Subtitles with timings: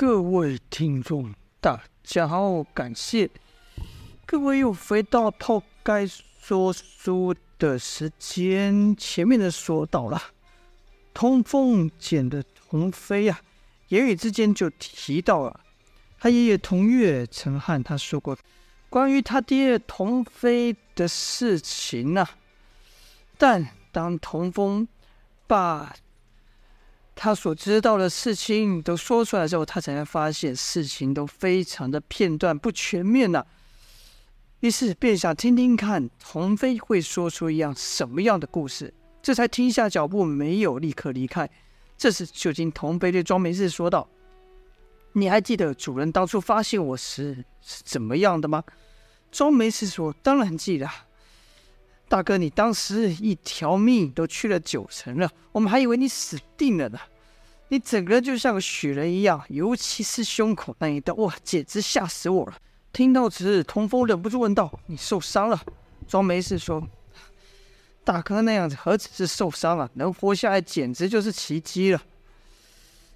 [0.00, 3.28] 各位听众，大家好，感谢
[4.24, 8.96] 各位又回到泡盖说书的时间。
[8.96, 10.18] 前面的说到了，
[11.12, 13.42] 童风简的童飞、啊，
[13.88, 15.60] 言语之间就提到了
[16.18, 18.38] 他爷爷童月曾和他说过
[18.88, 22.30] 关于他爹童飞的事情呢、啊。
[23.36, 24.88] 但当童风
[25.46, 25.94] 把
[27.14, 33.44] 他所知道的事情都说出来之后，他才发现事情都非常的片段不全面呐、
[34.60, 41.48] 于是便想听听看童飞会说出一样什么样的故事，这才停下脚步，没有立刻离开。
[41.98, 44.08] 这时，就听童飞对庄梅氏说道
[45.12, 48.64] ：“你还记得主人当初发现我时是怎么样的吗？”
[49.30, 50.88] 庄梅氏说：“当然记得。”
[52.10, 56.98] 大哥，你当时一条命都去了九成了，我们还以为你死定了呢。
[57.68, 62.54] 你整个人就像个雪人一样，尤其是胸口那一刀，哇，简直吓死我了。
[62.92, 65.62] 听到此，童风忍不住问道：“你受伤了？”
[66.08, 66.84] 庄没事说
[68.02, 72.02] ：“大哥那样子何止是受伤了，能活下来简直就是奇迹了。”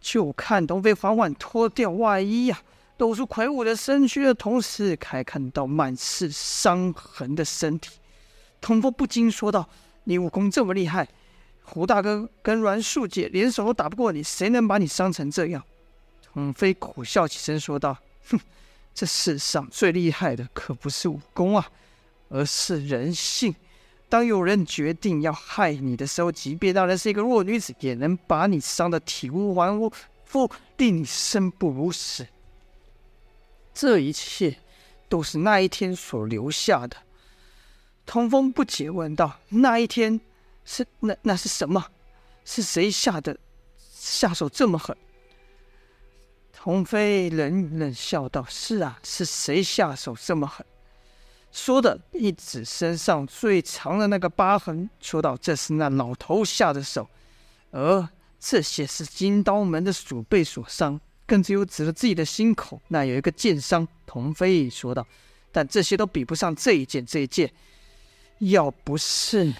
[0.00, 2.58] 就看童飞缓缓脱掉外衣呀、
[2.96, 7.90] 露出魁梧的身躯的同时，还看到满是伤痕的身体。
[8.60, 9.68] 童风不禁说道
[10.04, 11.08] ：“你武功这么厉害，
[11.62, 15.62] 胡大哥跟阮素姐联手都打不过你，谁能把你伤成这样？”
[16.22, 17.96] 童飞苦笑起身说道
[18.30, 18.38] ：“哼，
[18.94, 21.70] 这世上最厉害的可不是武功啊，
[22.28, 23.54] 而是人性。
[24.08, 29.78] 当有人决定要害你的时候，即便那人是一个弱女子，也能把你伤得体无完
[30.24, 32.26] 肤，令你生不如死。
[33.72, 34.58] 这一切
[35.08, 36.96] 都是那一天所留下的。”
[38.08, 40.18] 童风不解问道：“那一天
[40.64, 41.84] 是那那是什么？
[42.42, 43.38] 是谁下的
[43.92, 44.96] 下手这么狠？”
[46.50, 50.64] 童飞冷冷笑道：“是啊，是谁下手这么狠？”
[51.52, 57.06] 说的一指身上最长的那个疤痕，说道：“这是那老头下的手，
[57.70, 58.08] 而
[58.40, 65.06] 这些是金刀门的鼠辈所伤，更只有指了自己的心口，那有一个剑伤。”童飞说道
[65.52, 67.52] ：“但这些都比不上这一剑，这一剑。”
[68.38, 69.52] 要不是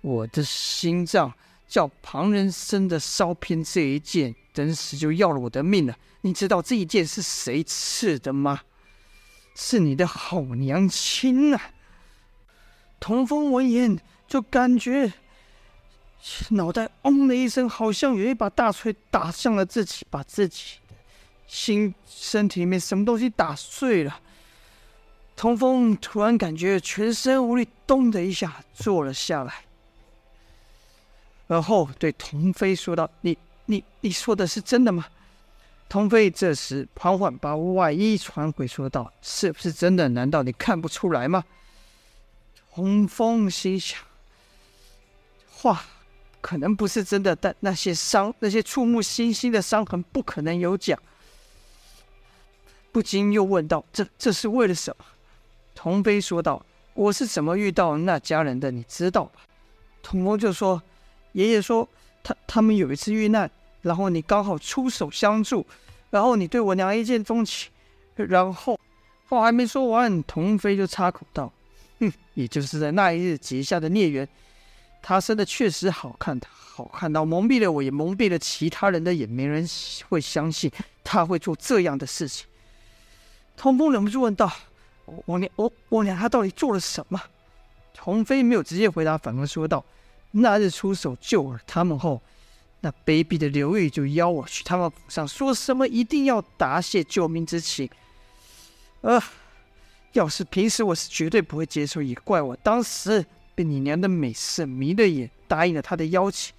[0.00, 1.32] 我的心脏
[1.68, 5.96] 叫旁人生的烧偏这一剑，等死就要了我的命了。
[6.22, 8.62] 你知道这一剑是谁刺的吗？
[9.54, 11.72] 是你的好娘亲啊！
[12.98, 15.12] 童风闻言就感觉
[16.50, 20.94] 脑袋嗡的一声，好像有一把大锤打向了自己，把自己的
[21.46, 24.20] 心身体里面什么东西打碎了。
[25.42, 29.64] 童风突然感觉全身无力，咚的一下坐了下来，
[31.48, 35.04] 而后对童飞说道：“你、你、你说的是真的吗？”
[35.90, 40.08] 童飞这时缓缓把外衣传回，说道：“是不是真的？
[40.10, 41.42] 难道你看不出来吗？”
[42.72, 43.98] 童风心想：
[45.50, 45.84] 话
[46.40, 50.96] 可能不是真的，但那些伤，那些触目惊心的伤痕，不可能有假。
[52.92, 55.04] 不禁又问道：“这、这是为了什么？”
[55.82, 59.40] 童飞说道：“我是怎么遇到那家人的，你知道吧？”
[60.00, 60.80] 童风就说
[61.34, 61.88] ：“爷爷说
[62.22, 63.50] 他他们有一次遇难，
[63.80, 65.66] 然后你刚好出手相助，
[66.10, 67.68] 然后你对我娘一见钟情，
[68.14, 68.78] 然后
[69.28, 71.52] 话还没说完，童飞就插口道
[71.98, 74.28] ：‘哼，也就是在那一日结下的孽缘。
[75.02, 79.68] 他生的确实好看，好看到蒙蔽了我，也蒙蔽了其他人的眼，没人
[80.08, 80.70] 会相信
[81.02, 82.46] 他会做这样的事情。’”
[83.58, 84.48] 童风忍不住问道。
[85.26, 87.20] 我娘，我我娘，她到底做了什么？
[87.94, 89.84] 童飞没有直接回答，反而说道
[90.32, 92.20] ：“那日出手救了他们后，
[92.80, 97.88] 那卑鄙的刘玉就邀我去他们府上，说什么一定要答谢救命之情。
[99.02, 99.22] 呃，
[100.12, 103.24] 要是平时我是绝对不会接受，也怪我当时
[103.54, 106.54] 被你娘的美色迷了眼，答应了他的邀请。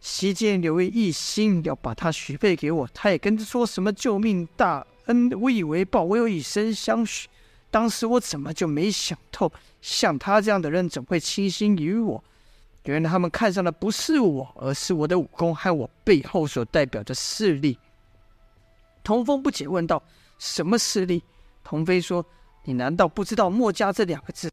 [0.00, 7.28] 席间刘玉一心要把他许配给我，他也跟着说什么救命大恩，无以为报，唯有以身相许。”
[7.70, 12.24] 当时我怎么就没想透，像他这样的人怎会倾心于我？
[12.84, 17.78] 原来他们看上的不是我，而是我的武功和我背后所代表的势力。
[19.02, 20.02] 童风不解问道
[20.38, 21.22] ：“什么势力？”
[21.64, 22.24] 童飞说
[22.64, 24.50] ：“你难道不知道墨家这两个字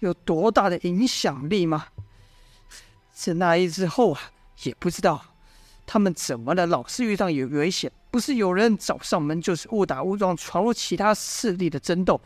[0.00, 1.86] 有多大的影响力吗？”
[3.12, 4.20] 自那一之后啊，
[4.64, 5.24] 也不知道
[5.86, 12.20] 他们怎么了，老是遇上有危险，不是有人找上门，就是误打误撞闯入其他势力的争斗。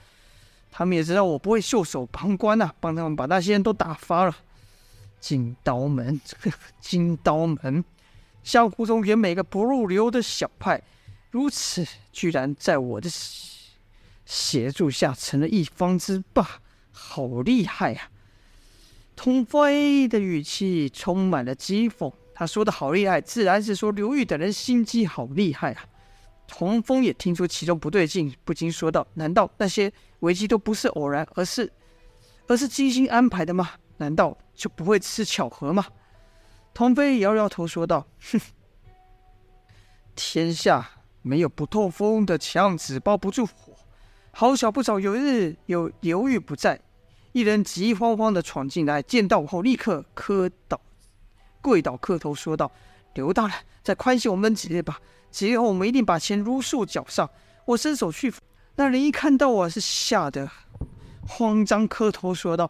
[0.71, 4.35] 他们也知道我不会袖手旁观呐、帮他们把那些人都打发了。
[5.19, 7.85] 金刀门，呵 呵金刀门，
[8.43, 10.81] 江湖中原每个不入流的小派，
[11.31, 13.11] 如此居然在我的
[14.25, 18.11] 协助下成了一方之霸，好厉害啊！
[19.15, 22.11] 童飞的语气充满了讥讽。
[22.35, 25.85] 他说的好厉害，自然是说刘玉等人心机好厉害啊。
[26.53, 31.73] 童峰也听出其中不对劲，不禁说道：“难道那些危机都不是偶然，而是
[32.49, 33.71] 而是精心安排的吗？
[33.99, 35.87] 难道就不会是巧合吗？”
[36.75, 38.41] 童飞摇摇头说道：“哼，
[40.17, 40.91] 天下
[41.23, 43.73] 没有不透风的墙，纸包不住火。
[44.33, 46.81] 好巧不巧，有一日有刘玉不在，
[47.31, 50.81] 一人急慌慌的闯进来，见到我后立刻磕倒
[51.63, 52.73] 跪倒磕头说道
[53.15, 57.31] ：‘刘大人，再宽限我们几日吧。’”几日后我们一定把钱如数缴上。
[57.65, 58.35] 我伸手去，
[58.75, 60.51] 那人一看到我是吓得
[61.25, 62.69] 慌张，磕头说道：“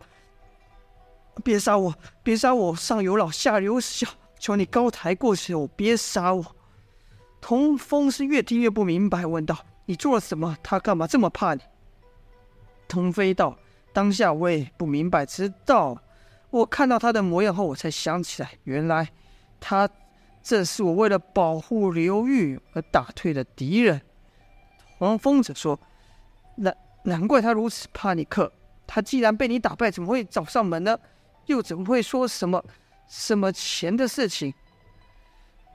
[1.43, 2.77] 别杀我，别杀我！
[2.77, 4.07] 上有老，下有小，
[4.39, 6.45] 求你高抬贵手，别杀我！”
[7.41, 10.55] 童风是越听越不明白，问道：“你做了什么？
[10.63, 11.63] 他干嘛这么怕你？”
[12.87, 13.57] 童飞道
[13.95, 15.97] ：“当下我也不明白，直到
[16.51, 19.09] 我看到他的模样后，我才想起来，原来
[19.59, 19.89] 他……”
[20.43, 24.01] 这是我为了保护刘裕而打退的敌人。
[24.99, 25.79] 黄风者说
[26.57, 28.53] ：“难难怪他如此怕你克。
[28.87, 30.99] 他既然被你打败，怎么会找上门呢？
[31.47, 32.65] 又怎么会说什么
[33.09, 34.53] 什么钱的事情？”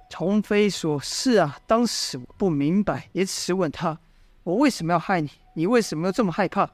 [0.10, 4.00] 童飞说：“是啊，当时我不明白，也只是问他：
[4.44, 5.30] 我为什么要害你？
[5.56, 6.70] 你为什么要这么害怕？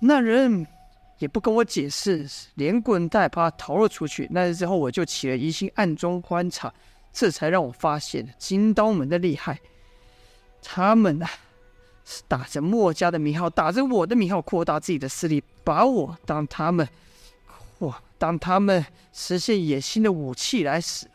[0.00, 0.66] 那人
[1.18, 4.28] 也不跟我解释，连滚带爬逃了出去。
[4.30, 6.72] 那之后，我就起了疑心，暗中观察。”
[7.10, 9.58] 这才让我发现金刀门的厉害，
[10.62, 11.28] 他们啊，
[12.04, 16.86] 是打着墨家的名号，打着我的名号扩大自己的势力，把我当他们，
[17.80, 21.08] 嚯，当他们实现野心的武器来使。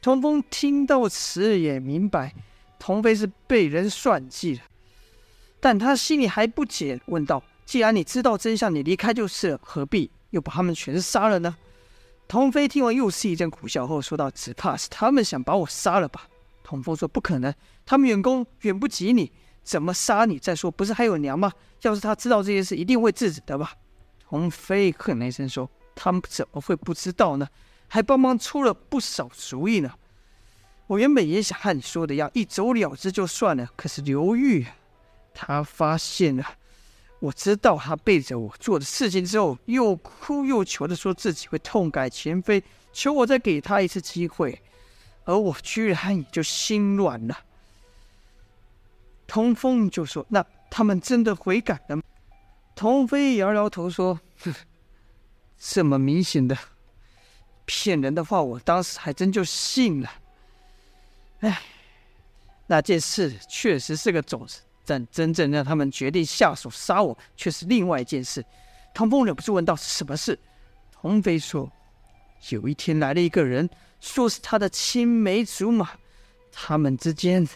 [0.00, 2.32] 童风听到此也明白，
[2.78, 4.60] 童飞是被人算计了，
[5.58, 11.56] 但他心里还不解，问道：“既然你知道真相，你离开就是了，何必又把他们全杀了呢？”
[12.26, 16.26] 童飞听完，又是一阵苦笑，后说道：“只怕是他们想把我杀了吧？”
[16.64, 19.30] 童风说：“不可能，他们远攻远不及你，
[19.62, 20.38] 怎么杀你？
[20.38, 21.52] 再说，不是还有娘吗？
[21.82, 23.74] 要是他知道这件事，一定会制止的吧？”
[24.26, 27.46] 童飞哼了一声说：“他们怎么会不知道呢？
[27.88, 29.92] 还帮忙出了不少主意呢。
[30.86, 33.68] 我原本也想和你说的一样，一走了之就算了。
[33.76, 34.66] 可是刘玉，
[35.34, 36.44] 他发现了。”
[37.24, 42.62] 我知道他背着我做的事情之后，又哭又求的说自己会痛改前非，
[42.92, 44.60] 求我再给他一次机会，
[45.24, 47.38] 而我居然也就心软了。
[49.26, 52.02] 童风就说：“那他们真的悔改了吗？”
[52.76, 54.54] 童飞摇摇头说：“哼，
[55.58, 56.54] 这么明显的
[57.64, 60.10] 骗人的话，我当时还真就信了。
[61.40, 61.62] 哎，
[62.66, 68.44] 那件事确实是个种子。”但真正让他们决定下手杀我，却是另外一件事。
[68.92, 70.38] 唐风忍不住问道：“是什么事？”
[70.92, 71.70] 童飞说
[72.50, 73.68] ：“有一天来了一个人，
[74.00, 75.90] 说是他的青梅竹马，
[76.52, 77.46] 他们之间，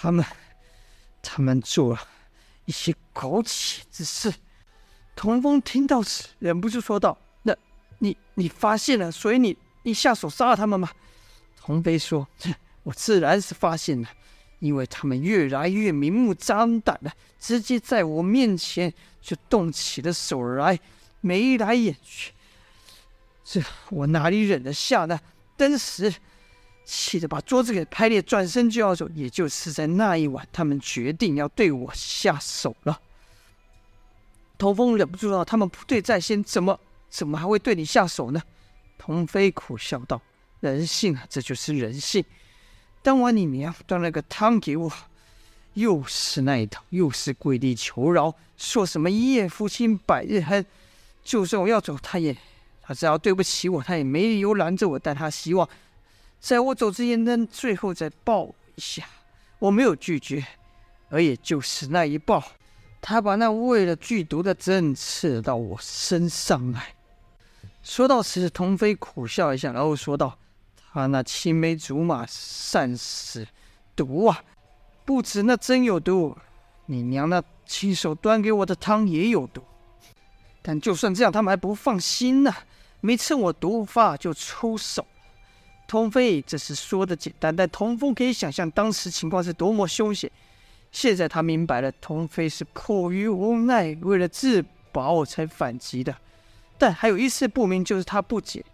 [0.00, 0.24] 他们，
[1.22, 2.00] 他们做了
[2.66, 4.32] 一些苟且之事。”
[5.14, 7.54] 童风听到此，忍不住说道：“那，
[7.98, 10.90] 你，你发现了，所以你，你下手杀了他们吗？”
[11.56, 12.26] 童飞说
[12.82, 14.08] ：“我自然是发现了。”
[14.62, 20.78] 因为他们越来越明目张胆了，直接在我面前就动起了手来，
[21.20, 22.32] 眉来眼去，
[23.42, 25.18] 这我哪里忍得下呢？
[25.56, 26.14] 当时
[26.84, 29.08] 气得把桌子给拍裂，转身就要走。
[29.16, 33.00] 也就是在那一晚，他们决定要对我下手了。
[34.56, 36.78] 童风忍不住道：“他们不对在先，怎么
[37.10, 38.40] 怎么还会对你下手呢？”
[38.96, 40.22] 童飞苦笑道
[40.60, 42.24] ：“人性啊，这就是人性。”
[43.02, 44.92] 当晚你娘端了个汤给我，
[45.74, 50.64] 又是那一套，又是跪地求饶，说什么一夜夫妻百日恩，
[51.24, 52.36] 就算我要走，他也，
[52.80, 54.96] 他只要对不起我，他也没理由拦着我。
[54.96, 55.68] 但他希望
[56.38, 59.04] 在我走之前，能最后再抱一下。
[59.58, 60.46] 我没有拒绝，
[61.08, 62.40] 而也就是那一抱，
[63.00, 66.94] 他把那为了剧毒的针刺到我身上来。
[67.82, 70.38] 说到此，童飞苦笑一下，然后说道。
[70.92, 73.48] 他那青梅竹马善使
[73.96, 74.44] 毒啊，
[75.04, 76.36] 不止那针有毒，
[76.86, 79.62] 你娘那亲手端给我的汤也有毒。
[80.60, 82.54] 但就算这样，他们还不放心呢、
[83.00, 85.06] 没趁我毒发就出手。
[85.88, 90.30] 童飞这是说的简单，但童风可以想象当时情况是多么凶险。
[90.90, 96.14] 现在他明白了，童飞是迫于无奈，为了自保才反击的。
[96.76, 98.64] 但还有一丝不明，就是他不解。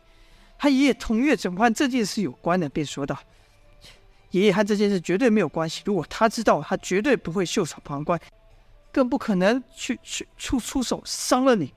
[0.59, 3.17] 他爷爷同月怎么和这件事有关的，便说道
[4.33, 5.83] ：“爷爷和这件事绝对没有关系。
[5.85, 8.21] 如果他知道，他绝对不会袖手旁观，
[8.93, 11.73] 更不可能去去出出手伤了你。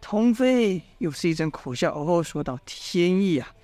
[0.00, 3.54] 童飞又是一阵苦笑，而后说道：“天意啊，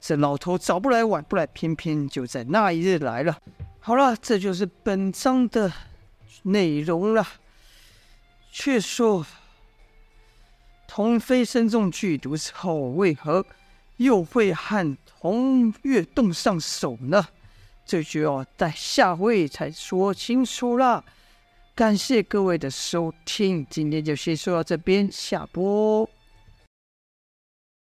[0.00, 3.38] 这老头早不来晚不来，偏偏就在那一日来了。”
[3.80, 5.72] 好了，这就是本章的
[6.44, 7.26] 内容了。
[8.52, 9.26] 却说，
[10.86, 13.44] 童飞身中剧毒之后，为何
[14.00, 17.28] 又会和红月动上手呢？
[17.84, 21.04] 这就要待下回才说清楚了。
[21.74, 26.08] 感谢各位的收听，今天就先说到这边，下播。